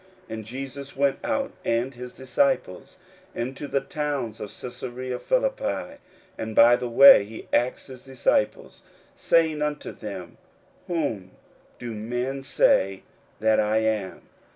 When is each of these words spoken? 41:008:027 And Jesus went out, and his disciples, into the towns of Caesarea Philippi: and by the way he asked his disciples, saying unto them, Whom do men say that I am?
41:008:027 0.29 0.33
And 0.33 0.45
Jesus 0.47 0.95
went 0.97 1.19
out, 1.23 1.51
and 1.63 1.93
his 1.93 2.11
disciples, 2.11 2.97
into 3.35 3.67
the 3.67 3.81
towns 3.81 4.41
of 4.41 4.49
Caesarea 4.49 5.19
Philippi: 5.19 5.99
and 6.39 6.55
by 6.55 6.75
the 6.75 6.89
way 6.89 7.23
he 7.23 7.47
asked 7.53 7.85
his 7.85 8.01
disciples, 8.01 8.81
saying 9.15 9.61
unto 9.61 9.91
them, 9.91 10.39
Whom 10.87 11.29
do 11.77 11.93
men 11.93 12.41
say 12.41 13.03
that 13.41 13.59
I 13.59 13.77
am? 13.77 14.23